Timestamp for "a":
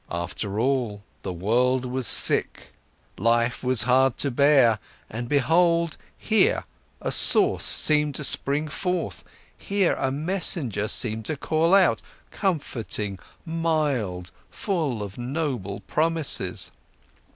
6.99-7.11, 9.99-10.11